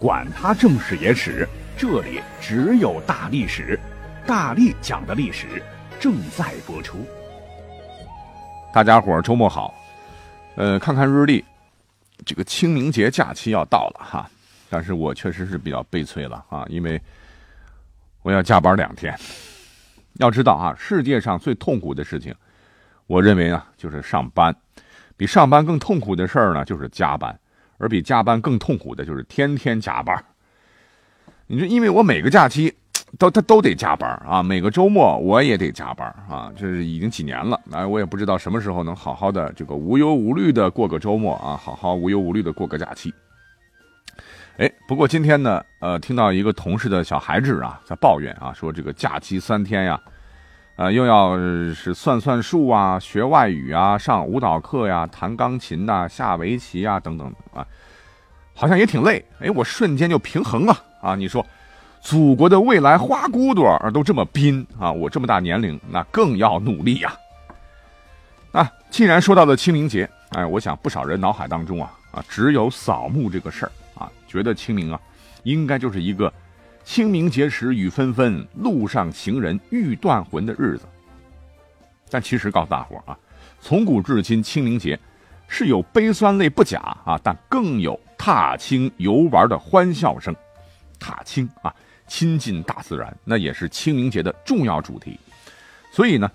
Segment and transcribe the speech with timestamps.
[0.00, 1.46] 管他正史野史。
[1.76, 3.78] 这里只有大历史，
[4.26, 5.62] 大力讲的历史
[5.98, 7.06] 正在播出。
[8.72, 9.74] 大家伙儿周末好，
[10.56, 11.44] 呃，看看日历，
[12.24, 14.28] 这个清明节假期要到了哈，
[14.68, 17.00] 但是我确实是比较悲催了啊，因为
[18.22, 19.14] 我要加班两天。
[20.14, 22.34] 要知道啊，世界上最痛苦的事情，
[23.06, 24.52] 我认为啊，就是上班；
[25.16, 27.34] 比上班更痛苦的事儿呢，就是加班；
[27.80, 30.22] 而比加班更痛苦的，就是天天加班。
[31.48, 32.72] 你说，因为我每个假期
[33.18, 43.12] 都他都得加班啊，每个周末我也得加班啊，这是已经几年了，哎，我也不知道什么时候能好好的这个无忧无虑的过个周末啊，好好无忧无虑的过个假期。
[44.58, 50.00] 哎，不过今天呢，呃，听到一个同事的小孩子啊在抱怨啊，说这个假期三天呀，
[50.80, 51.36] 呃，又要
[51.74, 57.62] 是算算数啊，学外语啊，上舞蹈课呀，弹钢琴呐，下围棋啊，等等啊，
[58.54, 59.22] 好像也挺累。
[59.40, 60.74] 哎，我瞬间就平衡了。
[61.02, 61.44] 啊，你说，
[62.00, 67.12] 祖国的未来花骨朵儿都这么拼啊，我这么大年龄，那更要努力呀。
[68.52, 74.98] 啊，既然说到了清明节，哎，我想不少人脑海当中啊啊，只有扫墓这个事儿啊，觉得清明啊，
[75.42, 76.32] 应该就是一个
[76.90, 80.88] 清明节时雨纷纷，路上行人欲断魂的日子。
[82.10, 83.16] 但其实告诉大伙啊，
[83.60, 84.98] 从古至今，清明节
[85.46, 90.34] 是有悲酸泪不假啊，但更有踏青游玩的欢笑声。
[90.98, 91.72] 踏青啊，
[92.08, 95.16] 亲近大自然，那也是清明节的重要主题。
[95.92, 96.28] 所以呢，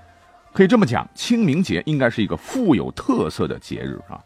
[0.54, 4.24] 可以这么讲，清明节应该是一个富有特色的节日啊。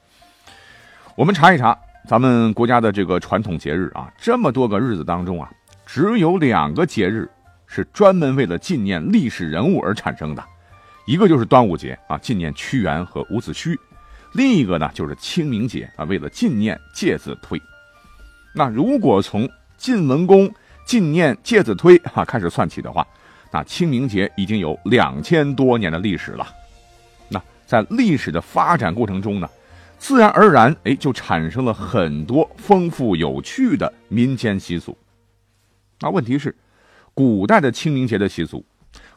[1.15, 1.75] 我们查一查
[2.07, 5.51] 咱们国家的这个传统节日啊，这么多个日子当中啊，
[5.91, 7.27] 只有两个节日
[7.65, 10.43] 是专门为了纪念历史人物而产生的，
[11.07, 13.75] 一个就是端午节啊，纪念屈原和伍子胥；
[14.33, 17.59] 另一个呢，就是清明节啊，为了纪念介子推。
[18.53, 20.47] 那如果从晋文公
[20.85, 23.03] 纪念介子推哈开始算起的话，
[23.51, 26.47] 那清明节已经有两千多年的历史了。
[27.29, 29.49] 那在历史的发展过程中呢，
[29.97, 34.95] 自然而然哎就产生了很多丰富有趣的民间习俗。
[36.01, 36.55] 那问题是，
[37.13, 38.65] 古代的清明节的习俗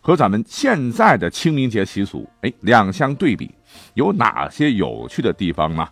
[0.01, 3.51] 和咱们现在的清明节习俗哎两相对比，
[3.95, 5.89] 有哪些有趣的地方呢？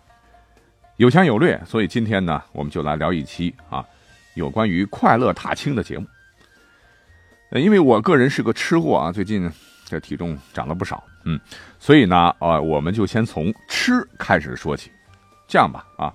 [0.97, 3.83] 有强有略，所以今天呢，我们就来聊一期啊。
[4.35, 6.05] 有关于快乐踏青的节目，
[7.51, 9.51] 因为我个人是个吃货啊，最近
[9.83, 11.39] 这体重长了不少，嗯，
[11.79, 14.89] 所以呢，呃，我们就先从吃开始说起。
[15.47, 16.13] 这样吧，啊，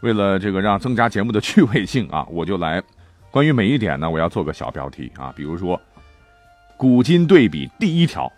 [0.00, 2.82] 为了这个让增加节目的趣味性啊，我就来
[3.34, 5.80] 关于每一点呢，我要做个小标题啊，比如说
[6.76, 8.32] 古今对比第一条，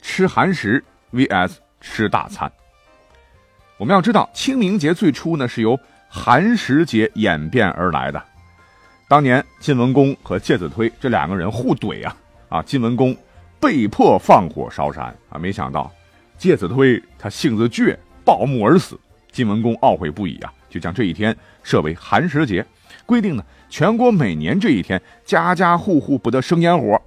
[0.00, 0.82] 吃寒食
[1.12, 2.50] vs 吃大餐。
[3.76, 5.78] 我们要知道，清明节最初呢是由
[6.08, 8.24] 寒食节演变而来的。
[9.06, 12.16] 当年晋文公和介子推这两个人互怼啊
[12.48, 12.62] 啊！
[12.62, 13.14] 晋文公
[13.60, 15.92] 被迫放火烧山啊，没想到
[16.38, 17.94] 介子推他性子倔，
[18.24, 18.98] 暴木而死。
[19.30, 22.64] 晋文公懊悔不已啊，就将这一天设为寒食节，
[23.08, 27.00] 规定呢全国每年这一天家家户户不得生烟火。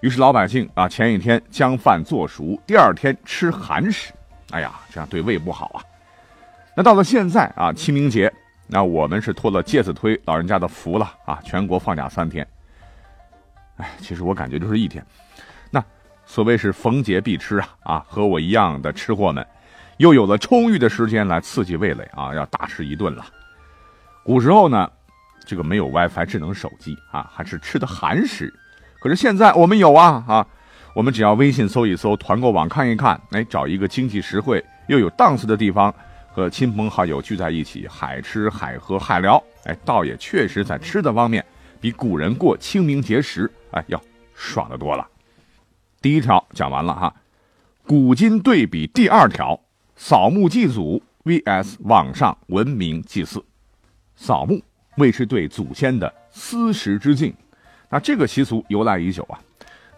[0.00, 4.12] 于是老百姓啊前一天将饭做熟，第二天吃寒食。
[4.50, 5.78] 哎呀，这样对胃不好啊。
[6.76, 8.32] 那到了现在啊，清明节。
[8.66, 11.38] 那我们是托了介子推老人家的福了啊！
[11.44, 12.44] 全国放假三天，
[13.76, 15.04] 哎，其实我感觉就是一天。
[15.70, 15.84] 那
[16.24, 18.06] 所谓是逢节必吃啊啊！
[18.08, 19.46] 和我一样的吃货们，
[19.98, 23.26] 又有了充裕的时间来刺激味蕾啊，要大吃一顿了。
[24.24, 24.90] 古时候呢，
[25.46, 28.52] 这个没有 WiFi 智能手机啊，还是吃的寒食。
[29.00, 30.46] 可是现在我们有啊啊！
[30.94, 35.94] 我们只要微信搜一搜，团购网看一看，哎，找一个经济实惠又有档次的地方。
[36.32, 41.44] 和亲朋好友聚在一起，海吃海喝海聊，哎，倒也确实在吃的方面，
[41.80, 44.02] 比古人过清明节时，哎，要
[44.34, 45.06] 爽的多了。
[46.02, 47.14] 第一条讲完了哈，
[47.86, 49.60] 古今对比第二条，
[49.94, 53.44] 扫墓祭祖 vs 网上文明祭祀。
[54.16, 54.60] 扫墓
[54.96, 57.34] 为是对祖先的思时之敬，
[57.88, 59.38] 那这个习俗由来已久啊。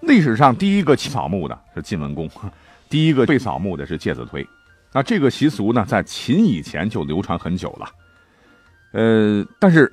[0.01, 2.31] 历史上第一个扫墓的是晋文公，
[2.89, 4.47] 第一个被扫墓的是介子推。
[4.93, 7.91] 那这个习俗呢，在秦以前就流传很久了，
[8.93, 9.93] 呃，但是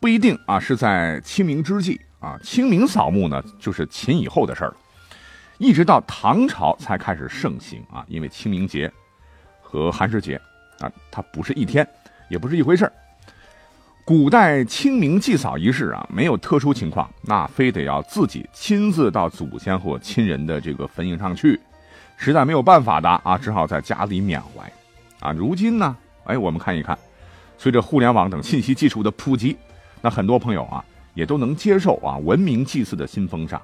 [0.00, 4.74] 不一定啊，是在清明之际啊，清明扫墓呢就是秦以后的事儿，
[5.58, 8.04] 一直到唐朝才开始盛行啊。
[8.08, 8.90] 因为清明节
[9.60, 10.40] 和寒食节
[10.78, 11.86] 啊，它不是一天，
[12.30, 12.92] 也不是一回事儿。
[14.06, 21.58] 古代清明祭扫仪式啊，没有特殊情况，那非得要自己亲自到祖先或亲人的这个坟茔上去，
[22.18, 24.70] 实在没有办法的啊，只好在家里缅怀。
[25.20, 26.98] 啊，如今呢，哎，我们看一看，
[27.56, 29.56] 随着互联网等信息技术的普及，
[30.02, 30.84] 那很多朋友啊，
[31.14, 33.58] 也都能接受啊文明祭祀的新风尚，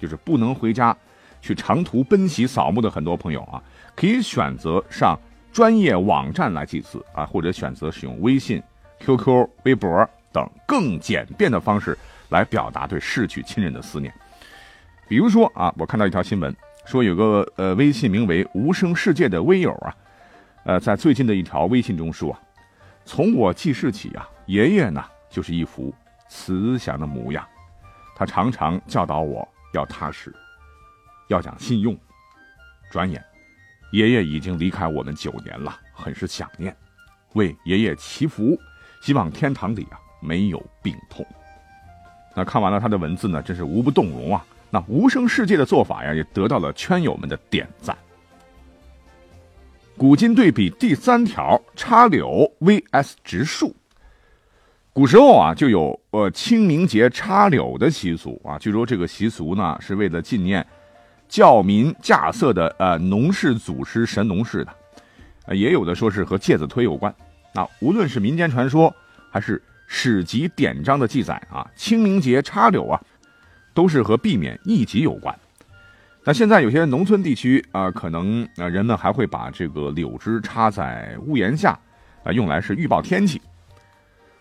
[0.00, 0.96] 就是不能回家
[1.42, 3.60] 去长途奔袭扫墓的很多朋友啊，
[3.96, 5.18] 可以选择上
[5.52, 8.62] 专业网站来祭祀啊，或者选择使用微信。
[9.00, 11.96] QQ、微博等更简便的方式
[12.30, 14.12] 来表达对逝去亲人的思念。
[15.08, 16.54] 比如说啊，我看到一条新闻，
[16.84, 19.96] 说有个呃微信名为“无声世界”的微友啊，
[20.64, 22.36] 呃，在最近的一条微信中说
[23.06, 25.94] ：“从我记事起啊，爷爷呢就是一副
[26.28, 27.46] 慈祥的模样，
[28.16, 30.34] 他常常教导我要踏实，
[31.28, 31.96] 要讲信用。
[32.90, 33.24] 转眼，
[33.92, 36.76] 爷爷已经离开我们九年了，很是想念，
[37.34, 38.58] 为爷爷祈福。”
[39.02, 41.24] 希望天堂里啊没有病痛。
[42.34, 44.44] 那看完了他的文字呢，真是无不动容啊。
[44.68, 47.96] 那无声世界的做法呀，也得到了圈友们的点赞。
[49.96, 53.74] 古今对比第三条，插柳 vs 植树。
[54.92, 58.58] 古时候啊，就有呃清明节插柳的习俗啊。
[58.58, 60.66] 据说这个习俗呢，是为了纪念
[61.28, 65.54] 教民稼穑的呃农氏祖师神农氏的。
[65.54, 67.14] 也有的说是和介子推有关。
[67.56, 68.94] 那无论是民间传说，
[69.30, 73.00] 还是史籍典章的记载啊，清明节插柳啊，
[73.72, 75.34] 都是和避免疫疾有关。
[76.22, 81.70] 那现在有些农村地区啊，可能啊人们还会把这个柳枝插在屋檐下，
[82.24, 83.40] 啊用来是预报天气。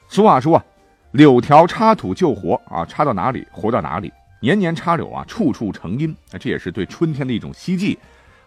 [0.10, 0.66] 俗话说啊，
[1.12, 4.12] 柳条插土救活啊，插到哪里活到哪里。
[4.42, 6.14] 年年插柳啊，处处成荫。
[6.34, 7.98] 那这也是对春天的一种希冀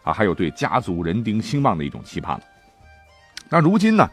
[0.02, 2.38] 啊，还有对家族人丁兴旺的一种期盼。
[3.48, 4.06] 那如今呢？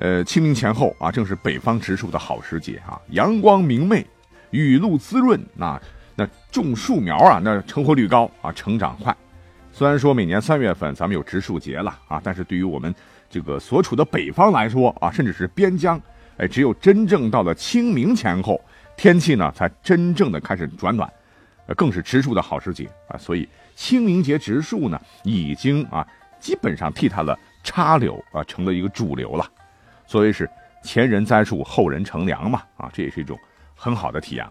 [0.00, 4.04] 呃，清明前后啊，正是北方植树的好时节啊，阳光明媚，
[4.50, 5.78] 雨露滋润，那
[6.16, 9.14] 那种树苗啊，那成活率高啊，成长快。
[9.70, 12.94] 虽然说每年三月份咱们有植树节了啊，但是对于我们
[13.28, 16.00] 这个所处的北方来说啊，甚至是边疆，
[16.38, 18.58] 哎，只有真正到了清明前后，
[18.96, 21.06] 天气呢才真正的开始转暖，
[21.76, 23.18] 更是植树的好时节啊。
[23.18, 23.46] 所以
[23.76, 26.08] 清明节植树呢，已经啊，
[26.40, 29.46] 基本上替它了插柳啊，成了一个主流了。
[30.10, 30.50] 所谓是
[30.82, 33.38] 前人栽树，后人乘凉嘛，啊，这也是一种
[33.76, 34.44] 很好的体验。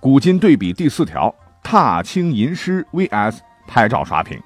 [0.00, 4.40] 古今对比第四条，踏青吟诗 vs 拍照刷屏。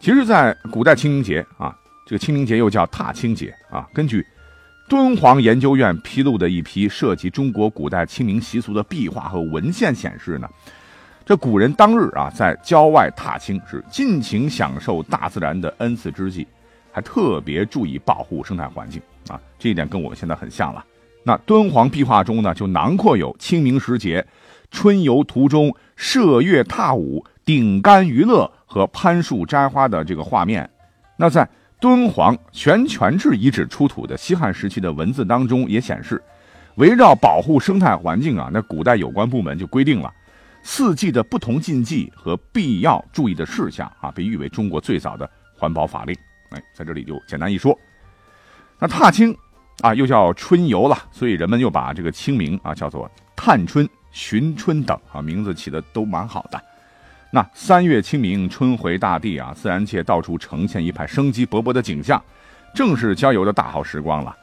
[0.00, 1.76] 其实，在古代清明节啊，
[2.06, 3.86] 这个清明节又叫踏青节啊。
[3.92, 4.26] 根据
[4.88, 10.48] 敦煌研究院披露的一批涉及中国古代清明习俗的壁画和文献显示呢，
[11.26, 16.48] 这古人当日啊，在郊外踏青是尽情享受大自然的恩赐之际。
[16.94, 20.84] 还特别注意保护生态环境啊，这一点跟我们现在很像了。
[21.24, 24.24] 那敦煌壁画中呢，就囊括有清明时节
[24.70, 30.70] 春游途中射月踏舞、顶竿娱乐和攀树摘花的这个画面。
[31.16, 31.48] 那在
[31.80, 36.22] 敦煌悬泉置遗址出土的西汉时期的文字当中也显示，
[36.76, 40.12] 围绕保护生态环境啊，那古代有关部门就规定了
[40.62, 46.16] 四季的不同禁忌和必要注意的事项啊，被誉为中国最早的环保法令。
[46.54, 47.76] 哎，在这里就简单一说，
[48.78, 49.36] 那踏青
[49.82, 56.62] 啊，又叫春游了，所以人们又把这个清明啊叫做探春、寻春等啊，名字起的都蛮好的。
[57.32, 62.22] 那三月清明，春回大地啊，自然界到处呈现一派生机勃勃的景象，
[62.72, 64.36] 正是郊游的大好时光了。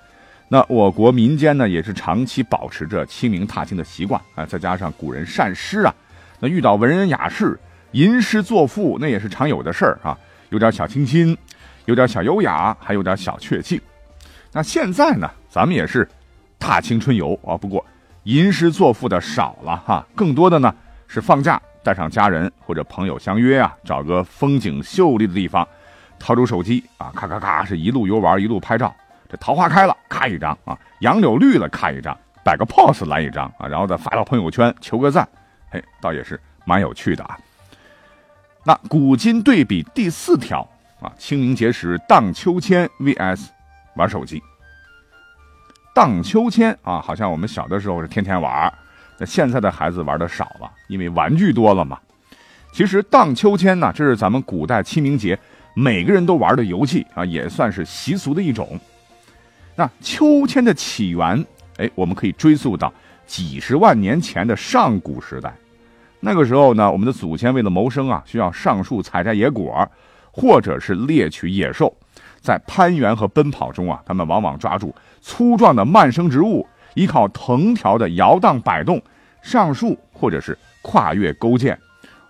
[0.49, 5.95] 那我国民间呢，也是长期保持着清明踏青的习惯啊，再加上古人善诗啊，
[6.41, 7.57] 那遇到文人雅士
[7.93, 10.17] 吟诗作赋，那也是常有的事儿啊，
[10.49, 11.37] 有点小清新。
[11.85, 13.79] 有点小优雅，还有点小确幸。
[14.51, 16.07] 那现在呢，咱们也是
[16.59, 17.85] 踏青春游啊，不过
[18.23, 20.73] 吟诗作赋的少了哈，更多的呢
[21.07, 25.67] 是放假带上家人或者朋友相约啊，找个风景秀丽的地方，
[26.19, 28.93] 掏出手机啊，咔咔咔是一路游玩一路拍照。
[29.29, 35.27] 这桃花开了，咔一张啊；杨柳绿了，咔一张，摆个 pose 来一张啊，然后再发到朋友圈求个赞，
[35.69, 37.37] 嘿，倒也是蛮有趣的啊。
[38.65, 40.67] 那古今对比第四条。
[41.01, 43.47] 啊，清明节时荡秋千 vs
[43.95, 44.41] 玩手机。
[45.93, 48.71] 荡秋千啊，好像我们小的时候是天天玩，
[49.17, 51.99] 那现在的孩子玩的少了，因为玩具多了嘛。
[52.71, 55.37] 其实荡秋千呢，这是咱们古代清明节
[55.73, 58.79] 每个人都玩的游戏啊，也算是习俗的一种。
[59.75, 61.45] 那秋千的起源，
[61.77, 62.93] 哎，我们可以追溯到
[63.25, 65.53] 几十万年前的上古时代。
[66.19, 69.89] 那个时候呢，我们的祖先为了谋生啊，需要上树采摘野果，
[70.31, 71.95] 或者是猎取野兽。
[72.39, 78.99] 在攀援和奔跑中啊，他们往往抓住粗壮的蔓生植物，依靠藤条的摇荡摆动
[79.43, 81.77] 上树，或者是跨越勾践。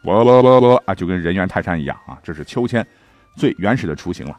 [0.03, 2.86] 哇啦啦啦啊，就跟人猿泰山一样啊，这是秋千
[3.38, 4.38] 最原始的雏形了。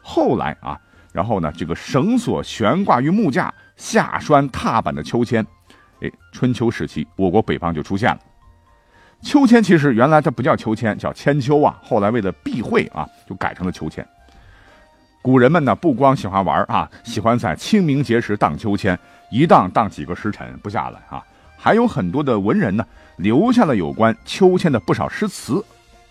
[0.00, 0.76] 后来啊，
[1.12, 5.46] 然后呢，这个绳索悬挂于木架，下拴踏板的秋千，
[6.00, 8.18] 哎，春秋时期我国北方就出现了。
[9.22, 14.06] 秋千其实原来它不叫秋千，叫千秋啊，后来为了避讳啊，就改成了秋千。
[15.22, 18.98] 古人们呢，不光喜欢玩啊，喜欢在清明节时荡秋千，
[19.30, 21.22] 一荡荡几个时辰不下来啊。
[21.56, 22.84] 还有很多的文人呢，
[23.16, 25.64] 留下了有关秋千的不少诗词。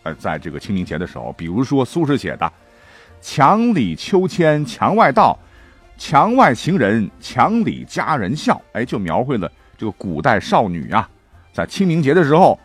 [0.04, 2.52] 呃，在这个清明节的时候，比如说苏轼写的
[3.22, 5.38] “墙里秋千墙外道，
[5.98, 11.08] 墙外行人墙里佳人笑”，哎，就描绘了这个古代少女啊，
[11.52, 12.58] 在清明节的时候，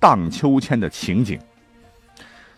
[0.00, 1.38] 荡秋千的情景。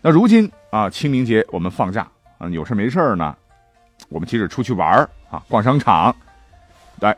[0.00, 2.06] 那如今啊，清明节我们放假。
[2.38, 3.36] 嗯，有事没事呢，
[4.08, 4.96] 我们即使出去玩
[5.28, 6.14] 啊，逛商场，
[7.00, 7.16] 来，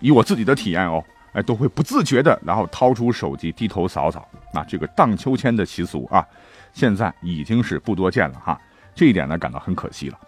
[0.00, 4.26] 以我自己的体验哦，哎，都会不自觉的，然后掏出手机低头扫扫。
[4.54, 6.26] 那这个荡秋千的习俗啊，
[6.72, 8.58] 现在已经是不多见了哈。
[8.94, 10.18] 这一点呢，感到很可惜了。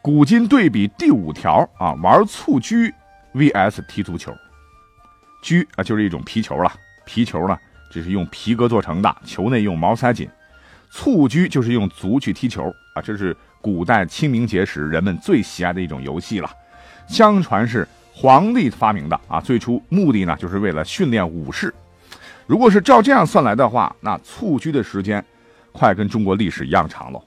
[0.00, 2.94] 古今对比第五条啊，玩蹴鞠
[3.34, 4.32] vs 踢足球。
[5.42, 6.72] 鞠啊，就是一种皮球了，
[7.04, 7.58] 皮球呢，
[7.90, 10.28] 这是用皮革做成的，球内用毛塞紧。
[10.90, 16.50] 蹴鞠就是用足去踢球啊，这是古代清明节时人们最喜爱的一种游戏了。
[17.08, 21.72] 相传是皇帝发明的啊，最初目的呢就是为了训练武士。
[22.46, 25.24] 如果是照这样算来的话，那蹴鞠的时间
[25.72, 27.24] 快跟中国历史一样长喽。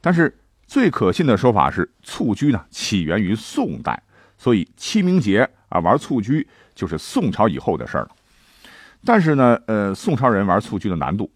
[0.00, 0.32] 但是
[0.66, 4.00] 最可信的说法是，蹴鞠呢起源于宋代，
[4.38, 8.10] 所以清明节啊玩蹴鞠就是宋朝以后的事儿了。
[9.04, 11.30] 但是呢，呃，宋朝人玩蹴鞠的难度。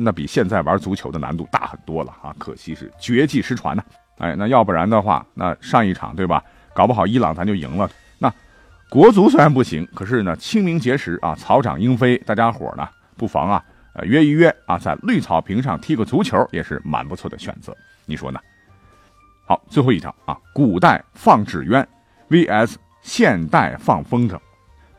[0.00, 2.32] 那比现在玩足球的难度大很多了啊！
[2.38, 3.82] 可惜是绝技失传呢。
[4.18, 6.40] 哎，那要不然的话，那上一场对吧？
[6.72, 7.90] 搞不好伊朗咱就赢了。
[8.18, 8.32] 那
[8.88, 17.76] 国足虽然不行，可是呢，清明节时啊，草长莺飞，大家伙呢不妨啊，呃约一约啊，在绿草坪上踢个足球也是蛮不错的选择。
[18.06, 18.38] 你说呢？
[19.48, 21.84] 好，最后一条啊，古代放纸鸢
[22.30, 24.38] vs 现代放风筝。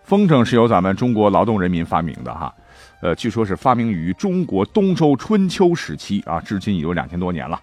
[0.10, 2.52] 风筝是由咱们中国劳动人民发明的哈。
[3.00, 7.62] 呃，据说是发明于中国东周春秋时期啊，至今已有两千多年了。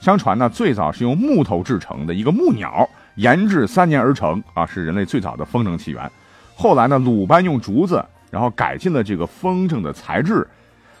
[0.00, 6.10] 相传呢，最早是用木头制成的一个木鸟，研制三年而成啊，是人类最早的风筝起源。
[6.56, 10.48] 后来呢，鲁班用竹子，然后改进了这个风筝的材质，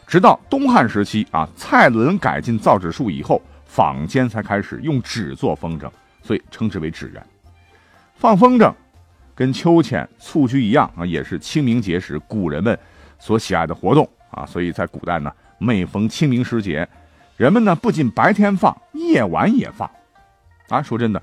[0.06, 5.88] 直到东汉时期啊，蔡伦改进造纸术以后，坊间才开始用纸做风筝，
[6.22, 7.22] 所以称之为纸鸢。
[8.16, 8.70] 放风筝
[9.34, 12.78] 跟秋千、蹴鞠一样啊，也是清明节时古人们。
[13.18, 16.86] 所喜爱的活动啊，所以在古代呢，每逢清明时节，
[17.36, 19.90] 人们呢不仅白天放，夜晚也放。
[20.68, 21.22] 啊，说真的，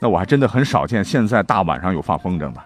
[0.00, 2.62] 那我还真的很少见现在大晚上有放风筝的。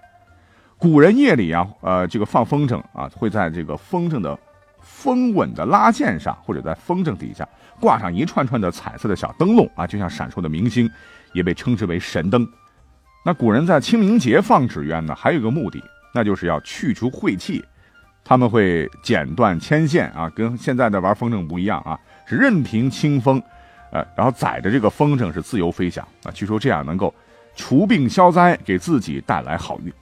[0.77, 4.37] 古人夜里啊，呃，这个放风筝啊，会在这个风筝的
[4.81, 7.47] 风稳的拉线上，或者在风筝底下
[7.79, 10.91] 挂上一串串的彩色的小灯笼啊，就像闪烁的明星，
[11.33, 12.49] 也被称之为神灯。
[13.25, 15.83] 那古人在清明节放纸鸢呢，还有一个目的，
[16.15, 17.63] 那就是要去除晦气。
[18.25, 23.43] 他们会剪断牵线啊，跟现在的玩风筝不一样啊，是任凭清风，
[23.91, 26.31] 呃，然后载着这个风筝是自由飞翔啊。
[26.33, 27.15] 据说这样能够
[27.57, 29.93] 除病消灾，给自己带来好运。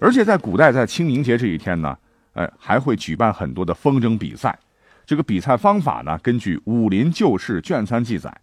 [0.00, 1.96] 而且在古代，在清明节这一天呢，
[2.32, 4.58] 呃，还会举办很多的风筝比赛。
[5.06, 8.36] 这个比赛方法呢，根据《武林旧事》卷三记载：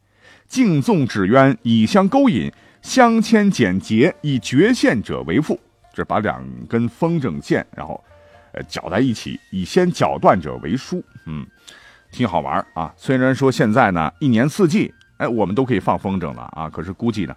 [0.47, 2.49] 竞纵纸鸢，以相勾引，
[2.81, 5.59] 相牵剪结，以绝线者为负。
[5.93, 8.03] 这把两根风筝线，然后。
[8.53, 11.01] 呃，搅在一起，以先搅断者为输。
[11.25, 11.47] 嗯，
[12.11, 12.93] 挺好玩啊。
[12.97, 16.69] 虽然说现在呢，一年四季，哎，我们都可以放风筝了啊。
[16.69, 17.33] 可是估计呢，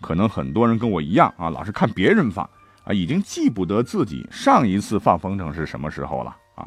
[0.00, 2.44] 可能很多人跟我一样啊，老是看别人放
[2.82, 6.66] 啊，已经记不得自己上一次放风筝是什么时候了啊。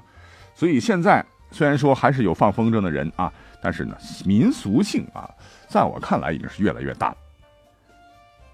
[0.56, 3.30] 所以现在虽然说还是有放风筝的人啊，
[3.62, 5.30] 但是呢，民俗性啊，
[5.68, 7.18] 在我看来已经是越来越大了。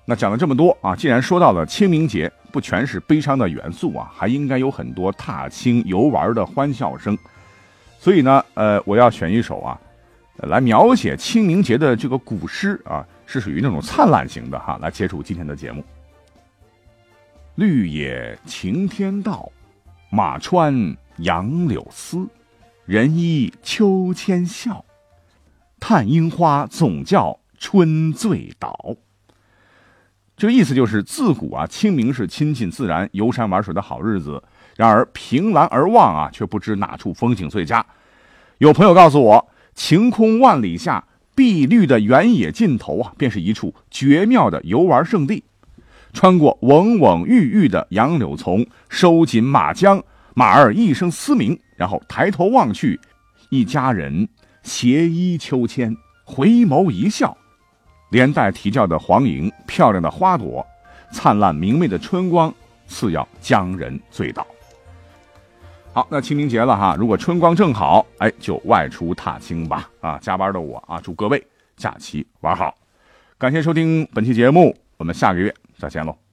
[0.10, 2.32] 那讲了这么多啊，既然说到了清明节。
[2.52, 7.16] 不全是悲伤的元素啊，还应该有很多踏青游玩的欢笑声。
[8.00, 9.80] 所以呢，呃，我要选一首啊，
[10.38, 15.86] 来描写清明节的这个古诗啊，是属于那种灿烂型的哈，来结束今天的节目。
[17.54, 19.52] 绿野晴天道，
[20.10, 22.28] 马穿杨柳丝，
[22.88, 24.84] 人依秋千笑，
[25.80, 28.96] 探樱花总叫春醉倒。
[30.40, 34.42] 这个意思就是自古啊，清明是亲近自然、游山玩水的好日子。
[34.78, 37.86] 然而凭栏而望啊，却不知哪处风景最佳。
[38.60, 41.06] 有朋友告诉我，晴空万里下，
[41.36, 45.44] 碧绿的原野尽头啊，便是一处绝妙的游玩胜地。
[46.14, 50.02] 穿过蓊蓊郁郁的杨柳丛，收紧马缰，
[50.36, 52.98] 马儿一声嘶鸣，然后抬头望去，
[53.50, 54.30] 一家人
[54.64, 55.94] 携衣秋千，
[56.24, 57.36] 回眸一笑，
[58.10, 60.66] 连带啼叫的黄莺，漂亮的花朵，
[61.12, 62.54] 灿烂明媚的春光，
[62.88, 64.46] 似要将人醉倒。
[65.92, 69.90] 好，那清明节了哈，如果春光正好，哎，就外出踏青吧。
[70.02, 71.44] 啊，加班的我啊，祝各位
[71.76, 72.76] 假期玩好。
[73.38, 76.29] 感谢收听本期节目，我们下个月再见喽。